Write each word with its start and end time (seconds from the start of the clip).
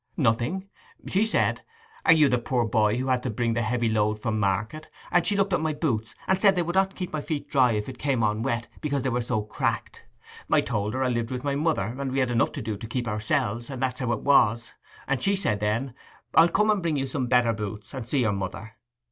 'Nothing. 0.17 0.67
She 1.05 1.27
said, 1.27 1.61
"Are 2.07 2.13
you 2.13 2.27
the 2.27 2.39
poor 2.39 2.65
boy 2.65 2.97
who 2.97 3.05
had 3.09 3.21
to 3.21 3.29
bring 3.29 3.53
the 3.53 3.61
heavy 3.61 3.87
load 3.87 4.19
from 4.19 4.39
market?" 4.39 4.87
And 5.11 5.23
she 5.27 5.37
looked 5.37 5.53
at 5.53 5.61
my 5.61 5.73
boots, 5.73 6.15
and 6.27 6.41
said 6.41 6.55
they 6.55 6.63
would 6.63 6.73
not 6.73 6.95
keep 6.95 7.13
my 7.13 7.21
feet 7.21 7.47
dry 7.51 7.73
if 7.73 7.87
it 7.87 7.99
came 7.99 8.23
on 8.23 8.41
wet, 8.41 8.67
because 8.81 9.03
they 9.03 9.09
were 9.09 9.21
so 9.21 9.43
cracked. 9.43 10.07
I 10.49 10.61
told 10.61 10.95
her 10.95 11.03
I 11.03 11.09
lived 11.09 11.29
with 11.29 11.43
my 11.43 11.53
mother, 11.53 11.95
and 11.99 12.11
we 12.11 12.17
had 12.19 12.31
enough 12.31 12.51
to 12.53 12.63
do 12.63 12.77
to 12.77 12.87
keep 12.87 13.07
ourselves, 13.07 13.69
and 13.69 13.79
that's 13.83 13.99
how 13.99 14.11
it 14.13 14.21
was; 14.23 14.73
and 15.07 15.21
she 15.21 15.35
said 15.35 15.59
then, 15.59 15.93
"I'll 16.33 16.49
come 16.49 16.71
and 16.71 16.81
bring 16.81 16.95
you 16.97 17.05
some 17.05 17.27
better 17.27 17.53
boots, 17.53 17.93
and 17.93 18.03
see 18.09 18.21
your 18.21 18.33
mother." 18.33 18.77